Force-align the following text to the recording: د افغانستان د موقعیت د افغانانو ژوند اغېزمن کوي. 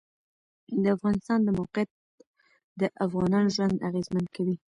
د 0.83 0.85
افغانستان 0.95 1.39
د 1.43 1.49
موقعیت 1.59 1.89
د 2.79 2.81
افغانانو 3.05 3.53
ژوند 3.55 3.83
اغېزمن 3.89 4.25
کوي. 4.35 4.55